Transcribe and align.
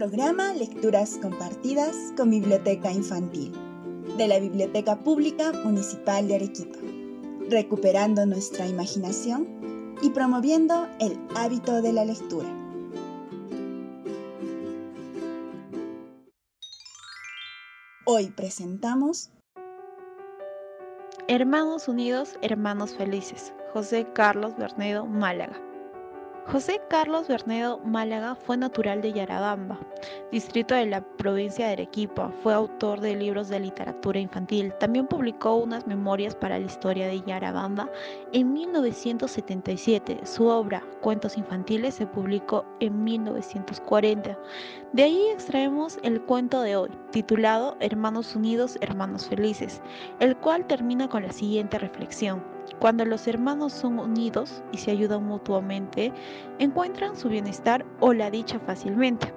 programa 0.00 0.54
Lecturas 0.54 1.18
Compartidas 1.20 1.94
con 2.16 2.30
Biblioteca 2.30 2.90
Infantil 2.90 3.52
de 4.16 4.28
la 4.28 4.38
Biblioteca 4.38 4.96
Pública 4.96 5.52
Municipal 5.62 6.26
de 6.26 6.36
Arequipa, 6.36 6.78
recuperando 7.50 8.24
nuestra 8.24 8.66
imaginación 8.66 9.94
y 10.00 10.08
promoviendo 10.08 10.88
el 11.00 11.18
hábito 11.36 11.82
de 11.82 11.92
la 11.92 12.06
lectura. 12.06 12.48
Hoy 18.06 18.30
presentamos 18.30 19.28
Hermanos 21.28 21.88
Unidos, 21.88 22.38
Hermanos 22.40 22.96
Felices, 22.96 23.52
José 23.74 24.06
Carlos 24.14 24.56
Bernedo 24.56 25.04
Málaga. 25.04 25.69
José 26.46 26.80
Carlos 26.88 27.28
Bernedo 27.28 27.78
Málaga 27.84 28.34
fue 28.34 28.56
natural 28.56 29.02
de 29.02 29.12
Yarabamba, 29.12 29.78
distrito 30.32 30.74
de 30.74 30.86
la 30.86 31.00
provincia 31.00 31.66
de 31.66 31.72
Arequipa. 31.72 32.32
Fue 32.42 32.52
autor 32.52 33.00
de 33.00 33.14
libros 33.14 33.48
de 33.48 33.60
literatura 33.60 34.18
infantil. 34.18 34.72
También 34.80 35.06
publicó 35.06 35.56
unas 35.56 35.86
memorias 35.86 36.34
para 36.34 36.58
la 36.58 36.66
historia 36.66 37.06
de 37.06 37.20
Yarabamba 37.20 37.88
en 38.32 38.52
1977. 38.52 40.20
Su 40.24 40.46
obra, 40.46 40.82
Cuentos 41.00 41.36
Infantiles, 41.36 41.94
se 41.94 42.06
publicó 42.06 42.64
en 42.80 43.04
1940. 43.04 44.36
De 44.92 45.02
ahí 45.02 45.28
extraemos 45.28 45.98
el 46.02 46.20
cuento 46.22 46.62
de 46.62 46.74
hoy, 46.74 46.90
titulado 47.12 47.76
Hermanos 47.78 48.34
Unidos, 48.34 48.76
Hermanos 48.80 49.28
Felices, 49.28 49.82
el 50.18 50.36
cual 50.36 50.66
termina 50.66 51.08
con 51.08 51.22
la 51.22 51.32
siguiente 51.32 51.78
reflexión. 51.78 52.59
Cuando 52.78 53.04
los 53.04 53.26
hermanos 53.26 53.72
son 53.72 53.98
unidos 53.98 54.62
y 54.72 54.78
se 54.78 54.90
ayudan 54.90 55.24
mutuamente, 55.24 56.12
encuentran 56.58 57.16
su 57.16 57.28
bienestar 57.28 57.84
o 58.00 58.12
la 58.12 58.30
dicha 58.30 58.58
fácilmente. 58.60 59.34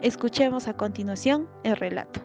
Escuchemos 0.00 0.68
a 0.68 0.76
continuación 0.76 1.48
el 1.64 1.76
relato. 1.76 2.20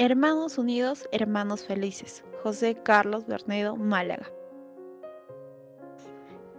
Hermanos 0.00 0.58
unidos, 0.58 1.08
hermanos 1.10 1.64
felices. 1.64 2.22
José 2.44 2.76
Carlos 2.76 3.26
Bernedo, 3.26 3.74
Málaga. 3.74 4.30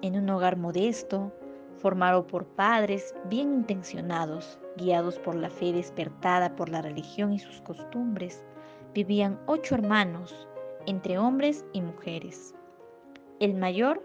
En 0.02 0.18
un 0.18 0.30
hogar 0.30 0.58
modesto, 0.58 1.32
formado 1.80 2.28
por 2.28 2.46
padres 2.46 3.16
bien 3.26 3.54
intencionados, 3.54 4.60
guiados 4.78 5.18
por 5.20 5.36
la 5.36 5.50
fe 5.50 5.74
despertada 5.74 6.56
por 6.56 6.70
la 6.70 6.82
religión 6.82 7.34
y 7.34 7.40
sus 7.40 7.62
costumbres, 7.62 8.44
vivían 8.94 9.40
ocho 9.48 9.76
hermanos, 9.76 10.48
entre 10.86 11.18
hombres 11.18 11.66
y 11.74 11.82
mujeres. 11.82 12.56
El 13.40 13.56
mayor 13.56 14.04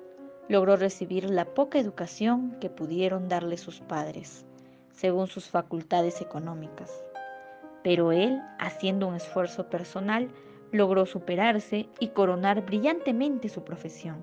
logró 0.48 0.76
recibir 0.76 1.28
la 1.30 1.44
poca 1.44 1.78
educación 1.78 2.56
que 2.60 2.70
pudieron 2.70 3.28
darle 3.28 3.56
sus 3.56 3.80
padres, 3.80 4.44
según 4.90 5.26
sus 5.26 5.48
facultades 5.48 6.20
económicas. 6.20 7.04
Pero 7.82 8.12
él, 8.12 8.40
haciendo 8.58 9.08
un 9.08 9.14
esfuerzo 9.14 9.68
personal, 9.68 10.28
logró 10.72 11.06
superarse 11.06 11.88
y 12.00 12.08
coronar 12.08 12.64
brillantemente 12.64 13.48
su 13.48 13.62
profesión. 13.64 14.18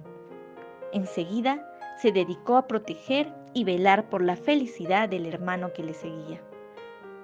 Enseguida 0.93 1.70
se 2.01 2.11
dedicó 2.11 2.57
a 2.57 2.67
proteger 2.67 3.31
y 3.53 3.63
velar 3.63 4.09
por 4.09 4.23
la 4.23 4.35
felicidad 4.35 5.07
del 5.07 5.27
hermano 5.27 5.71
que 5.71 5.83
le 5.83 5.93
seguía, 5.93 6.41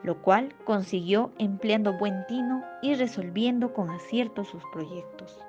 lo 0.04 0.22
cual 0.22 0.54
consiguió 0.66 1.32
empleando 1.40 1.98
buen 1.98 2.28
tino 2.28 2.64
y 2.84 2.94
resolviendo 2.94 3.74
con 3.74 3.90
acierto 3.90 4.44
sus 4.44 4.62
proyectos. 4.72 5.44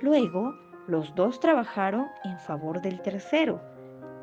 Luego, 0.00 0.52
los 0.88 1.14
dos 1.14 1.38
trabajaron 1.38 2.08
en 2.24 2.36
favor 2.40 2.82
del 2.82 3.00
tercero, 3.02 3.60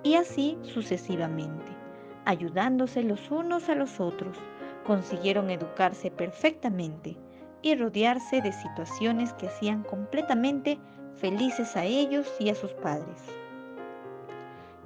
y 0.04 0.16
así 0.16 0.58
sucesivamente, 0.62 1.72
ayudándose 2.26 3.04
los 3.04 3.32
unos 3.32 3.70
a 3.70 3.76
los 3.76 4.02
otros, 4.02 4.38
consiguieron 4.86 5.50
educarse 5.50 6.12
perfectamente 6.12 7.16
y 7.62 7.76
rodearse 7.76 8.42
de 8.42 8.52
situaciones 8.52 9.32
que 9.34 9.48
hacían 9.48 9.84
completamente 9.84 10.80
felices 11.16 11.78
a 11.78 11.86
ellos 11.86 12.28
y 12.40 12.50
a 12.50 12.56
sus 12.56 12.74
padres. 12.74 13.41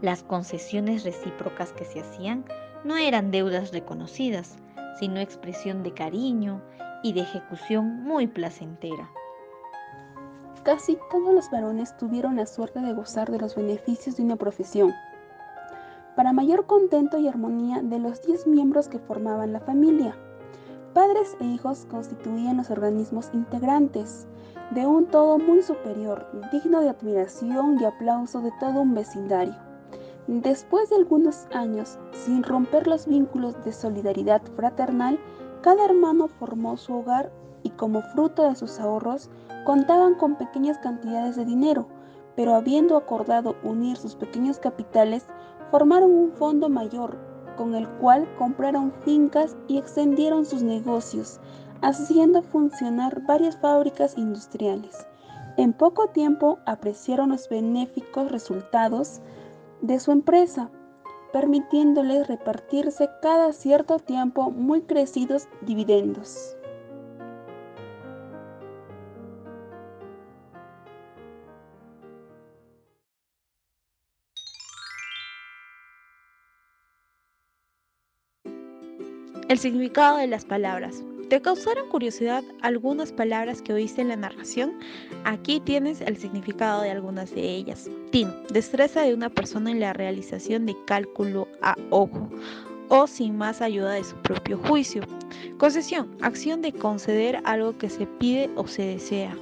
Las 0.06 0.22
concesiones 0.22 1.04
recíprocas 1.04 1.74
que 1.74 1.84
se 1.84 2.02
hacían 2.02 2.46
no 2.84 2.96
eran 2.96 3.32
deudas 3.32 3.72
reconocidas, 3.72 4.56
sino 5.00 5.20
expresión 5.20 5.82
de 5.82 5.96
cariño 5.96 6.62
y 7.02 7.14
de 7.14 7.22
ejecución 7.22 8.04
muy 8.04 8.28
placentera. 8.28 9.10
Casi 10.62 11.00
todos 11.10 11.34
los 11.34 11.50
varones 11.50 11.98
tuvieron 11.98 12.36
la 12.36 12.46
suerte 12.46 12.82
de 12.82 12.94
gozar 12.94 13.32
de 13.32 13.40
los 13.40 13.56
beneficios 13.56 14.18
de 14.18 14.22
una 14.22 14.36
profesión. 14.36 14.94
Para 16.16 16.34
mayor 16.34 16.68
contento 16.68 17.18
y 17.18 17.28
armonía 17.28 17.82
de 17.82 17.98
los 17.98 18.22
diez 18.22 18.46
miembros 18.46 18.88
que 18.88 19.00
formaban 19.00 19.54
la 19.54 19.60
familia, 19.60 20.16
padres 20.94 21.36
e 21.40 21.46
hijos 21.46 21.88
constituían 21.90 22.58
los 22.58 22.70
organismos 22.70 23.32
integrantes 23.34 24.28
de 24.70 24.86
un 24.86 25.08
todo 25.08 25.40
muy 25.40 25.64
superior, 25.64 26.28
digno 26.52 26.82
de 26.82 26.90
admiración 26.90 27.80
y 27.82 27.86
aplauso 27.86 28.42
de 28.42 28.52
todo 28.60 28.82
un 28.82 28.94
vecindario. 28.94 29.65
Después 30.28 30.90
de 30.90 30.96
algunos 30.96 31.46
años, 31.54 32.00
sin 32.12 32.42
romper 32.42 32.88
los 32.88 33.06
vínculos 33.06 33.64
de 33.64 33.72
solidaridad 33.72 34.42
fraternal, 34.56 35.20
cada 35.62 35.86
hermano 35.86 36.28
formó 36.28 36.78
su 36.78 36.96
hogar 36.96 37.32
y 37.62 37.70
como 37.70 38.02
fruto 38.02 38.44
de 38.44 38.56
sus 38.56 38.80
ahorros 38.80 39.30
contaban 39.66 40.16
con 40.16 40.36
pequeñas 40.36 40.80
cantidades 40.80 41.36
de 41.36 41.46
dinero, 41.46 41.88
pero 42.36 42.56
habiendo 42.56 42.98
acordado 42.98 43.56
unir 43.64 43.98
sus 43.98 44.16
pequeños 44.16 44.58
capitales, 44.58 45.28
formaron 45.70 46.12
un 46.12 46.32
fondo 46.32 46.70
mayor, 46.70 47.18
con 47.56 47.76
el 47.76 47.88
cual 47.88 48.28
compraron 48.38 48.94
fincas 49.04 49.56
y 49.68 49.78
extendieron 49.78 50.44
sus 50.46 50.64
negocios, 50.64 51.40
haciendo 51.82 52.42
funcionar 52.42 53.22
varias 53.28 53.58
fábricas 53.58 54.18
industriales. 54.18 55.06
En 55.58 55.72
poco 55.72 56.08
tiempo 56.08 56.60
apreciaron 56.66 57.30
los 57.30 57.48
benéficos 57.48 58.32
resultados 58.32 59.22
de 59.88 60.00
su 60.00 60.12
empresa, 60.12 60.72
permitiéndoles 61.32 62.28
repartirse 62.28 63.10
cada 63.22 63.54
cierto 63.54 64.00
tiempo 64.00 64.52
muy 64.52 64.82
crecidos 64.82 65.48
dividendos. 65.62 66.58
El 79.48 79.60
significado 79.60 80.18
de 80.18 80.28
las 80.28 80.44
palabras. 80.44 81.04
¿Te 81.30 81.42
causaron 81.42 81.90
curiosidad 81.90 82.44
algunas 82.62 83.12
palabras 83.12 83.64
que 83.64 83.74
oíste 83.74 84.02
en 84.02 84.10
la 84.10 84.16
narración? 84.16 84.74
Aquí 85.24 85.60
tienes 85.60 86.02
el 86.02 86.18
significado 86.18 86.84
de 86.84 86.92
algunas 86.92 87.34
de 87.34 87.42
ellas. 87.42 87.90
Tin, 88.12 88.30
destreza 88.52 89.02
de 89.02 89.16
una 89.16 89.32
persona 89.32 89.72
en 89.72 89.80
la 89.80 89.94
realización 89.94 90.68
de 90.68 90.76
cálculo 90.86 91.48
a 91.64 91.76
ojo 91.90 92.30
o 92.90 93.08
sin 93.08 93.36
más 93.40 93.64
ayuda 93.64 93.94
de 93.94 94.04
su 94.04 94.16
propio 94.18 94.60
juicio. 94.60 95.02
Concesión, 95.58 96.16
acción 96.22 96.62
de 96.62 96.72
conceder 96.72 97.42
algo 97.44 97.76
que 97.76 97.90
se 97.90 98.06
pide 98.06 98.52
o 98.56 98.68
se 98.68 98.84
desea. 98.84 99.36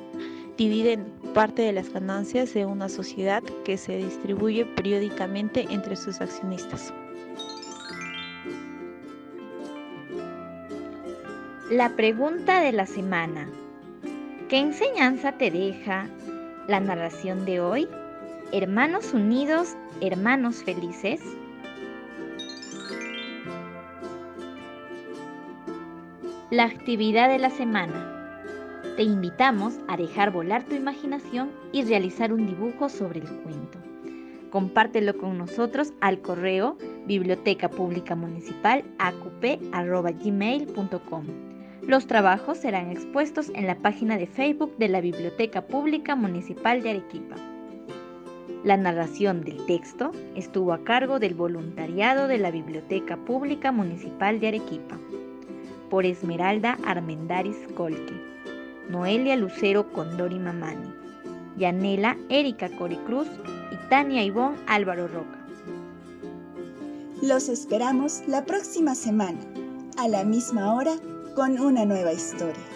Dividendo, 0.57 1.11
parte 1.33 1.63
de 1.63 1.73
las 1.73 1.89
ganancias 1.91 2.53
de 2.53 2.65
una 2.65 2.87
sociedad 2.87 3.43
que 3.65 3.77
se 3.77 3.97
distribuye 3.97 4.65
periódicamente 4.65 5.67
entre 5.69 5.97
sus 5.97 6.21
accionistas. 6.21 6.93
La 11.73 11.89
pregunta 11.95 12.59
de 12.59 12.71
la 12.71 12.85
semana. 12.85 13.49
¿Qué 14.47 14.59
enseñanza 14.59 15.31
te 15.31 15.49
deja 15.49 16.07
la 16.67 16.79
narración 16.79 17.45
de 17.45 17.61
hoy? 17.61 17.87
Hermanos 18.51 19.11
unidos, 19.11 19.75
hermanos 19.99 20.63
felices. 20.63 21.19
La 26.51 26.65
actividad 26.65 27.27
de 27.27 27.39
la 27.39 27.49
semana. 27.49 28.43
Te 28.95 29.01
invitamos 29.01 29.79
a 29.87 29.97
dejar 29.97 30.29
volar 30.29 30.65
tu 30.65 30.75
imaginación 30.75 31.49
y 31.71 31.81
realizar 31.85 32.31
un 32.33 32.45
dibujo 32.45 32.87
sobre 32.87 33.21
el 33.21 33.29
cuento. 33.41 33.79
Compártelo 34.51 35.17
con 35.17 35.39
nosotros 35.39 35.91
al 36.01 36.21
correo 36.21 36.77
biblioteca 37.07 37.67
pública 37.67 38.15
municipal 38.15 38.83
los 41.87 42.07
trabajos 42.07 42.57
serán 42.57 42.91
expuestos 42.91 43.51
en 43.55 43.67
la 43.67 43.75
página 43.75 44.17
de 44.17 44.27
Facebook 44.27 44.77
de 44.77 44.89
la 44.89 45.01
Biblioteca 45.01 45.61
Pública 45.61 46.15
Municipal 46.15 46.81
de 46.81 46.91
Arequipa. 46.91 47.35
La 48.63 48.77
narración 48.77 49.41
del 49.41 49.65
texto 49.65 50.11
estuvo 50.35 50.73
a 50.73 50.83
cargo 50.83 51.19
del 51.19 51.33
voluntariado 51.33 52.27
de 52.27 52.37
la 52.37 52.51
Biblioteca 52.51 53.17
Pública 53.17 53.71
Municipal 53.71 54.39
de 54.39 54.47
Arequipa, 54.47 54.97
por 55.89 56.05
Esmeralda 56.05 56.77
Armendaris 56.85 57.57
Colque. 57.75 58.33
Noelia 58.89 59.35
Lucero 59.37 59.91
Condori 59.91 60.37
Mamani, 60.39 60.93
Yanela 61.57 62.17
Erika 62.29 62.69
Coricruz 62.77 63.27
y 63.71 63.89
Tania 63.89 64.23
Ivón 64.23 64.55
Álvaro 64.67 65.07
Roca. 65.07 65.39
Los 67.21 67.47
esperamos 67.47 68.21
la 68.27 68.45
próxima 68.45 68.93
semana, 68.93 69.39
a 69.97 70.07
la 70.09 70.25
misma 70.25 70.73
hora, 70.75 70.95
con 71.33 71.59
una 71.59 71.83
nueva 71.85 72.13
historia. 72.13 72.72